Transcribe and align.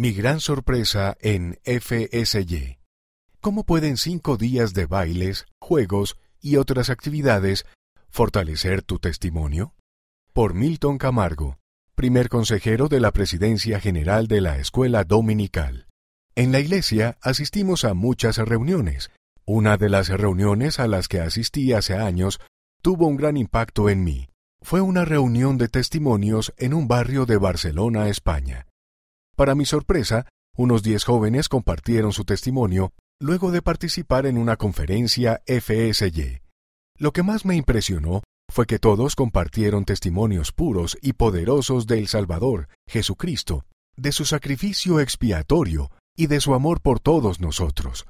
Mi 0.00 0.14
gran 0.14 0.40
sorpresa 0.40 1.18
en 1.20 1.58
FSY. 1.62 2.78
¿Cómo 3.42 3.64
pueden 3.64 3.98
cinco 3.98 4.38
días 4.38 4.72
de 4.72 4.86
bailes, 4.86 5.44
juegos 5.60 6.16
y 6.40 6.56
otras 6.56 6.88
actividades 6.88 7.66
fortalecer 8.08 8.80
tu 8.80 8.98
testimonio? 8.98 9.74
Por 10.32 10.54
Milton 10.54 10.96
Camargo, 10.96 11.58
primer 11.94 12.30
consejero 12.30 12.88
de 12.88 12.98
la 12.98 13.10
Presidencia 13.10 13.78
General 13.78 14.26
de 14.26 14.40
la 14.40 14.56
Escuela 14.56 15.04
Dominical. 15.04 15.86
En 16.34 16.50
la 16.50 16.60
iglesia 16.60 17.18
asistimos 17.20 17.84
a 17.84 17.92
muchas 17.92 18.38
reuniones. 18.38 19.10
Una 19.44 19.76
de 19.76 19.90
las 19.90 20.08
reuniones 20.08 20.78
a 20.78 20.86
las 20.86 21.08
que 21.08 21.20
asistí 21.20 21.74
hace 21.74 21.96
años 21.96 22.40
tuvo 22.80 23.06
un 23.06 23.18
gran 23.18 23.36
impacto 23.36 23.90
en 23.90 24.02
mí. 24.02 24.30
Fue 24.62 24.80
una 24.80 25.04
reunión 25.04 25.58
de 25.58 25.68
testimonios 25.68 26.54
en 26.56 26.72
un 26.72 26.88
barrio 26.88 27.26
de 27.26 27.36
Barcelona, 27.36 28.08
España. 28.08 28.69
Para 29.40 29.54
mi 29.54 29.64
sorpresa, 29.64 30.26
unos 30.54 30.82
diez 30.82 31.04
jóvenes 31.04 31.48
compartieron 31.48 32.12
su 32.12 32.26
testimonio 32.26 32.92
luego 33.18 33.50
de 33.50 33.62
participar 33.62 34.26
en 34.26 34.36
una 34.36 34.56
conferencia 34.56 35.40
FSY. 35.46 36.42
Lo 36.98 37.14
que 37.14 37.22
más 37.22 37.46
me 37.46 37.56
impresionó 37.56 38.22
fue 38.52 38.66
que 38.66 38.78
todos 38.78 39.16
compartieron 39.16 39.86
testimonios 39.86 40.52
puros 40.52 40.98
y 41.00 41.14
poderosos 41.14 41.86
del 41.86 42.06
Salvador, 42.06 42.68
Jesucristo, 42.86 43.64
de 43.96 44.12
su 44.12 44.26
sacrificio 44.26 45.00
expiatorio 45.00 45.90
y 46.14 46.26
de 46.26 46.42
su 46.42 46.52
amor 46.52 46.82
por 46.82 47.00
todos 47.00 47.40
nosotros. 47.40 48.06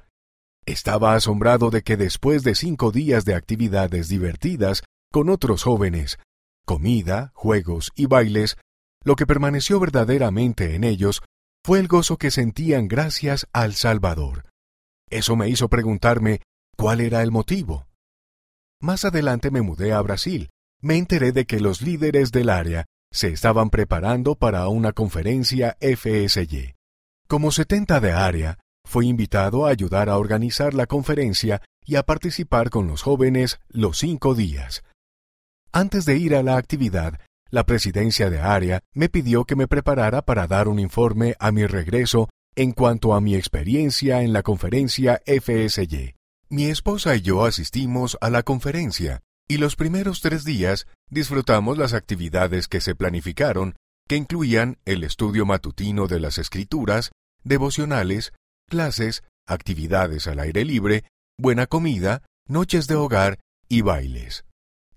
Estaba 0.67 1.15
asombrado 1.15 1.71
de 1.71 1.83
que 1.83 1.97
después 1.97 2.43
de 2.43 2.57
cinco 2.57 2.91
días 2.91 3.25
de 3.25 3.37
actividades 3.37 4.09
divertidas 4.09 4.83
con 5.13 5.29
otros 5.29 5.63
jóvenes, 5.63 6.19
comida, 6.67 7.31
juegos 7.37 7.93
y 7.95 8.07
bailes, 8.07 8.57
lo 9.05 9.17
que 9.17 9.27
permaneció 9.27 9.81
verdaderamente 9.81 10.75
en 10.75 10.85
ellos 10.85 11.23
fue 11.65 11.79
el 11.79 11.89
gozo 11.89 12.17
que 12.17 12.31
sentían 12.31 12.89
gracias 12.89 13.47
al 13.53 13.75
Salvador. 13.75 14.47
Eso 15.11 15.37
me 15.37 15.49
hizo 15.49 15.69
preguntarme 15.69 16.41
cuál 16.77 17.01
era 17.01 17.23
el 17.23 17.31
motivo. 17.31 17.87
Más 18.81 19.05
adelante 19.05 19.51
me 19.51 19.61
mudé 19.61 19.93
a 19.93 20.01
Brasil. 20.01 20.51
Me 20.81 20.97
enteré 20.97 21.33
de 21.33 21.45
que 21.45 21.61
los 21.61 21.83
líderes 21.83 22.33
del 22.33 22.49
área 22.49 22.87
se 23.13 23.29
estaban 23.29 23.71
preparando 23.71 24.37
para 24.37 24.67
una 24.69 24.93
conferencia 24.93 25.77
FSY. 25.81 26.75
Como 27.29 27.53
70 27.53 28.01
de 28.01 28.13
área, 28.13 28.59
fui 28.87 29.09
invitado 29.09 29.67
a 29.67 29.71
ayudar 29.71 30.09
a 30.09 30.17
organizar 30.17 30.73
la 30.73 30.87
conferencia 30.87 31.61
y 31.85 31.97
a 31.97 32.03
participar 32.03 32.71
con 32.71 32.87
los 32.87 33.03
jóvenes 33.03 33.61
los 33.69 33.99
cinco 33.99 34.35
días. 34.35 34.83
Antes 35.73 36.05
de 36.07 36.17
ir 36.17 36.35
a 36.35 36.43
la 36.43 36.57
actividad, 36.57 37.21
la 37.51 37.65
presidencia 37.65 38.31
de 38.31 38.41
área 38.41 38.81
me 38.95 39.09
pidió 39.09 39.45
que 39.45 39.57
me 39.57 39.69
preparara 39.69 40.23
para 40.23 40.47
dar 40.47 40.69
un 40.69 40.79
informe 40.79 41.35
a 41.39 41.51
mi 41.53 41.67
regreso 41.67 42.29
en 42.55 42.73
cuanto 42.73 43.15
a 43.15 43.21
mi 43.21 43.35
experiencia 43.35 44.23
en 44.23 44.33
la 44.33 44.43
conferencia 44.43 45.21
FSY. 45.27 46.15
Mi 46.49 46.65
esposa 46.65 47.17
y 47.17 47.21
yo 47.21 47.45
asistimos 47.45 48.19
a 48.21 48.31
la 48.31 48.43
conferencia 48.43 49.21
y 49.49 49.59
los 49.59 49.77
primeros 49.77 50.21
tres 50.21 50.45
días 50.45 50.87
disfrutamos 51.09 51.77
las 51.77 51.93
actividades 51.93 52.69
que 52.69 52.81
se 52.81 52.95
planificaron, 52.95 53.75
que 54.09 54.17
incluían 54.17 54.79
el 54.85 55.05
estudio 55.05 55.47
matutino 55.47 56.07
de 56.07 56.21
las 56.21 56.39
escrituras, 56.39 57.11
devocionales, 57.43 58.33
clases, 58.69 59.23
actividades 59.47 60.27
al 60.29 60.39
aire 60.39 60.65
libre, 60.65 61.05
buena 61.37 61.67
comida, 61.67 62.23
noches 62.47 62.87
de 62.87 62.95
hogar 62.95 63.41
y 63.69 63.83
bailes. 63.83 64.45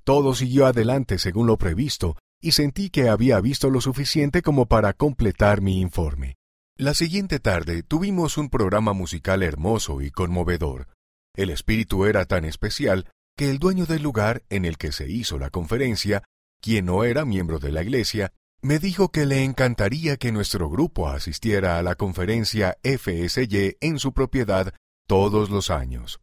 Todo 0.03 0.35
siguió 0.35 0.65
adelante 0.65 1.17
según 1.17 1.47
lo 1.47 1.57
previsto 1.57 2.17
y 2.43 2.51
sentí 2.51 2.89
que 2.89 3.07
había 3.07 3.39
visto 3.39 3.69
lo 3.69 3.79
suficiente 3.79 4.41
como 4.41 4.67
para 4.67 4.91
completar 4.91 5.61
mi 5.61 5.79
informe. 5.79 6.35
La 6.77 6.93
siguiente 6.93 7.39
tarde 7.39 7.83
tuvimos 7.83 8.37
un 8.37 8.49
programa 8.49 8.91
musical 8.91 9.43
hermoso 9.43 10.01
y 10.01 10.11
conmovedor. 10.11 10.89
El 11.35 11.49
espíritu 11.49 12.05
era 12.05 12.25
tan 12.25 12.43
especial 12.43 13.09
que 13.37 13.49
el 13.49 13.59
dueño 13.59 13.85
del 13.85 14.03
lugar 14.03 14.43
en 14.49 14.65
el 14.65 14.77
que 14.77 14.91
se 14.91 15.09
hizo 15.09 15.39
la 15.39 15.51
conferencia, 15.51 16.23
quien 16.61 16.85
no 16.85 17.05
era 17.05 17.23
miembro 17.23 17.59
de 17.59 17.71
la 17.71 17.81
iglesia, 17.81 18.33
me 18.61 18.77
dijo 18.77 19.09
que 19.09 19.25
le 19.25 19.45
encantaría 19.45 20.17
que 20.17 20.33
nuestro 20.33 20.69
grupo 20.69 21.07
asistiera 21.07 21.79
a 21.79 21.83
la 21.83 21.95
conferencia 21.95 22.77
FSY 22.83 23.77
en 23.79 23.99
su 23.99 24.13
propiedad 24.13 24.73
todos 25.07 25.49
los 25.49 25.69
años. 25.69 26.19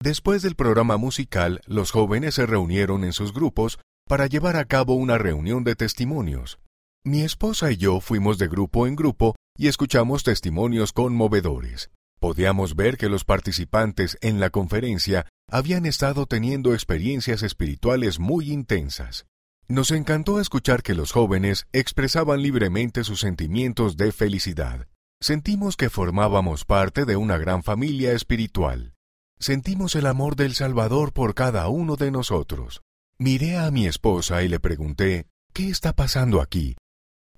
Después 0.00 0.42
del 0.42 0.54
programa 0.54 0.96
musical, 0.96 1.60
los 1.66 1.90
jóvenes 1.90 2.36
se 2.36 2.46
reunieron 2.46 3.02
en 3.02 3.12
sus 3.12 3.32
grupos 3.32 3.80
para 4.08 4.26
llevar 4.26 4.56
a 4.56 4.66
cabo 4.66 4.94
una 4.94 5.18
reunión 5.18 5.64
de 5.64 5.74
testimonios. 5.74 6.58
Mi 7.04 7.22
esposa 7.22 7.72
y 7.72 7.76
yo 7.76 8.00
fuimos 8.00 8.38
de 8.38 8.46
grupo 8.46 8.86
en 8.86 8.94
grupo 8.94 9.34
y 9.58 9.66
escuchamos 9.66 10.22
testimonios 10.22 10.92
conmovedores. 10.92 11.90
Podíamos 12.20 12.76
ver 12.76 12.96
que 12.96 13.08
los 13.08 13.24
participantes 13.24 14.16
en 14.20 14.38
la 14.38 14.50
conferencia 14.50 15.26
habían 15.50 15.86
estado 15.86 16.26
teniendo 16.26 16.72
experiencias 16.72 17.42
espirituales 17.42 18.18
muy 18.18 18.52
intensas. 18.52 19.26
Nos 19.68 19.90
encantó 19.90 20.40
escuchar 20.40 20.82
que 20.82 20.94
los 20.94 21.10
jóvenes 21.10 21.66
expresaban 21.72 22.42
libremente 22.42 23.02
sus 23.02 23.20
sentimientos 23.20 23.96
de 23.96 24.12
felicidad. 24.12 24.86
Sentimos 25.20 25.76
que 25.76 25.90
formábamos 25.90 26.64
parte 26.64 27.04
de 27.04 27.16
una 27.16 27.38
gran 27.38 27.64
familia 27.64 28.12
espiritual. 28.12 28.94
Sentimos 29.38 29.96
el 29.96 30.06
amor 30.06 30.36
del 30.36 30.54
Salvador 30.54 31.12
por 31.12 31.34
cada 31.34 31.68
uno 31.68 31.96
de 31.96 32.10
nosotros. 32.10 32.82
Miré 33.18 33.56
a 33.56 33.70
mi 33.70 33.86
esposa 33.86 34.42
y 34.42 34.48
le 34.48 34.60
pregunté, 34.60 35.26
¿qué 35.54 35.70
está 35.70 35.94
pasando 35.94 36.42
aquí? 36.42 36.76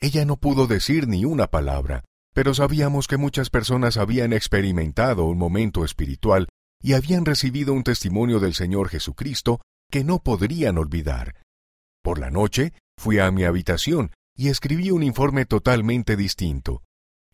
Ella 0.00 0.24
no 0.24 0.36
pudo 0.36 0.66
decir 0.66 1.06
ni 1.06 1.24
una 1.24 1.46
palabra, 1.46 2.02
pero 2.34 2.52
sabíamos 2.52 3.06
que 3.06 3.16
muchas 3.16 3.48
personas 3.48 3.96
habían 3.96 4.32
experimentado 4.32 5.24
un 5.26 5.38
momento 5.38 5.84
espiritual 5.84 6.48
y 6.82 6.94
habían 6.94 7.24
recibido 7.24 7.74
un 7.74 7.84
testimonio 7.84 8.40
del 8.40 8.54
Señor 8.54 8.88
Jesucristo 8.88 9.60
que 9.88 10.02
no 10.02 10.18
podrían 10.18 10.78
olvidar. 10.78 11.42
Por 12.02 12.18
la 12.18 12.30
noche 12.30 12.72
fui 12.98 13.20
a 13.20 13.30
mi 13.30 13.44
habitación 13.44 14.10
y 14.36 14.48
escribí 14.48 14.90
un 14.90 15.04
informe 15.04 15.46
totalmente 15.46 16.16
distinto. 16.16 16.82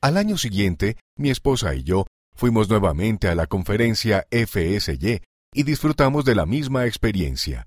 Al 0.03 0.19
año 0.19 0.37
siguiente, 0.37 0.99
mi 1.17 1.31
esposa 1.31 1.75
y 1.75 1.83
yo 1.83 2.05
fuimos 2.35 2.69
nuevamente 2.69 3.29
a 3.29 3.35
la 3.35 3.47
conferencia 3.47 4.27
FSY 4.31 5.23
y 5.55 5.63
disfrutamos 5.63 6.27
de 6.27 6.35
la 6.35 6.45
misma 6.45 6.85
experiencia. 6.85 7.65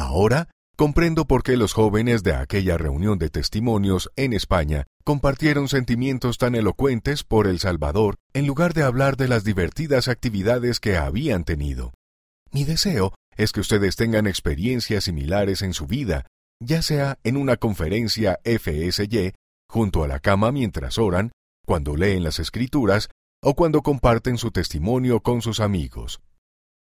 Ahora 0.00 0.48
comprendo 0.76 1.26
por 1.26 1.42
qué 1.42 1.58
los 1.58 1.74
jóvenes 1.74 2.22
de 2.22 2.32
aquella 2.34 2.78
reunión 2.78 3.18
de 3.18 3.28
testimonios 3.28 4.10
en 4.16 4.32
España 4.32 4.86
compartieron 5.04 5.68
sentimientos 5.68 6.38
tan 6.38 6.54
elocuentes 6.54 7.22
por 7.22 7.46
El 7.46 7.58
Salvador 7.58 8.16
en 8.32 8.46
lugar 8.46 8.72
de 8.72 8.82
hablar 8.82 9.18
de 9.18 9.28
las 9.28 9.44
divertidas 9.44 10.08
actividades 10.08 10.80
que 10.80 10.96
habían 10.96 11.44
tenido. 11.44 11.92
Mi 12.50 12.64
deseo 12.64 13.12
es 13.36 13.52
que 13.52 13.60
ustedes 13.60 13.94
tengan 13.94 14.26
experiencias 14.26 15.04
similares 15.04 15.60
en 15.60 15.74
su 15.74 15.86
vida, 15.86 16.24
ya 16.60 16.80
sea 16.80 17.18
en 17.22 17.36
una 17.36 17.58
conferencia 17.58 18.40
FSY, 18.42 19.34
junto 19.68 20.02
a 20.02 20.08
la 20.08 20.18
cama 20.18 20.50
mientras 20.50 20.96
oran, 20.96 21.30
cuando 21.66 21.94
leen 21.94 22.24
las 22.24 22.38
escrituras 22.38 23.10
o 23.42 23.54
cuando 23.54 23.82
comparten 23.82 24.38
su 24.38 24.50
testimonio 24.50 25.20
con 25.20 25.42
sus 25.42 25.60
amigos. 25.60 26.22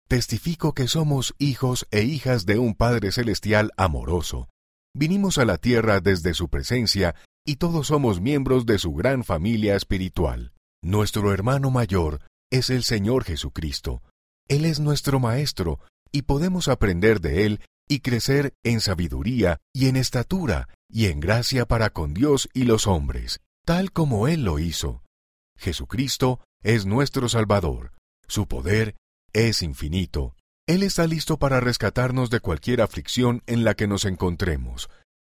Testifico 0.08 0.74
que 0.74 0.86
somos 0.86 1.34
hijos 1.38 1.86
e 1.90 2.02
hijas 2.02 2.44
de 2.44 2.58
un 2.58 2.74
Padre 2.74 3.10
Celestial 3.10 3.72
amoroso. 3.76 4.48
Vinimos 4.94 5.38
a 5.38 5.46
la 5.46 5.56
tierra 5.56 6.00
desde 6.00 6.34
su 6.34 6.48
presencia 6.48 7.14
y 7.46 7.56
todos 7.56 7.88
somos 7.88 8.20
miembros 8.20 8.66
de 8.66 8.78
su 8.78 8.92
gran 8.92 9.24
familia 9.24 9.76
espiritual. 9.76 10.52
Nuestro 10.82 11.32
hermano 11.32 11.70
mayor 11.70 12.20
es 12.52 12.68
el 12.68 12.84
Señor 12.84 13.24
Jesucristo. 13.24 14.02
Él 14.46 14.66
es 14.66 14.78
nuestro 14.78 15.20
Maestro 15.20 15.80
y 16.12 16.22
podemos 16.22 16.68
aprender 16.68 17.20
de 17.20 17.46
Él 17.46 17.60
y 17.88 18.00
crecer 18.00 18.54
en 18.62 18.80
sabiduría 18.80 19.60
y 19.72 19.88
en 19.88 19.96
estatura 19.96 20.68
y 20.88 21.06
en 21.06 21.18
gracia 21.18 21.66
para 21.66 21.90
con 21.90 22.12
Dios 22.12 22.48
y 22.52 22.64
los 22.64 22.86
hombres, 22.86 23.40
tal 23.64 23.90
como 23.90 24.28
Él 24.28 24.44
lo 24.44 24.58
hizo. 24.58 25.02
Jesucristo 25.58 26.40
es 26.62 26.84
nuestro 26.84 27.28
Salvador. 27.28 27.92
Su 28.26 28.46
poder 28.46 28.96
es 29.34 29.62
infinito. 29.62 30.34
Él 30.66 30.82
está 30.82 31.06
listo 31.06 31.36
para 31.36 31.60
rescatarnos 31.60 32.30
de 32.30 32.40
cualquier 32.40 32.80
aflicción 32.80 33.42
en 33.46 33.64
la 33.64 33.74
que 33.74 33.86
nos 33.86 34.06
encontremos. 34.06 34.88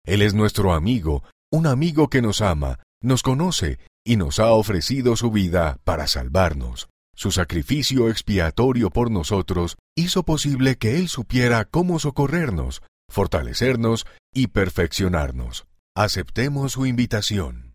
Él 0.05 0.23
es 0.23 0.35
nuestro 0.35 0.73
amigo, 0.73 1.23
un 1.52 1.69
amigo 1.69 2.08
que 2.08 2.23
nos 2.23 2.41
ama, 2.41 2.81
nos 3.00 3.23
conoce 3.23 3.79
y 4.05 4.17
nos 4.17 4.41
ha 4.41 4.50
ofrecido 4.50 5.14
su 5.14 5.31
vida 5.31 5.79
para 5.85 6.08
salvarnos. 6.08 6.88
Su 7.14 7.31
sacrificio 7.31 8.08
expiatorio 8.08 8.91
por 8.91 9.11
nosotros 9.11 9.76
hizo 9.94 10.25
posible 10.25 10.76
que 10.76 10.97
Él 10.97 11.08
supiera 11.08 11.64
cómo 11.67 11.99
socorrernos, 11.99 12.82
fortalecernos 13.11 14.06
y 14.32 14.49
perfeccionarnos. 14.49 15.67
Aceptemos 15.94 16.73
su 16.73 16.87
invitación. 16.87 17.75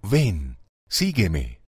Ven, 0.00 0.58
sígueme. 0.88 1.60